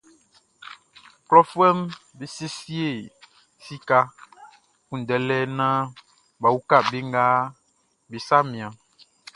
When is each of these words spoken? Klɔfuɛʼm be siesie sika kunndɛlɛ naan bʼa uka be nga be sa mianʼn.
Klɔfuɛʼm 1.27 1.79
be 2.17 2.25
siesie 2.35 2.89
sika 3.65 3.99
kunndɛlɛ 4.87 5.37
naan 5.57 5.85
bʼa 6.41 6.49
uka 6.57 6.77
be 6.89 6.97
nga 7.09 7.23
be 8.09 8.17
sa 8.27 8.37
mianʼn. 8.51 8.77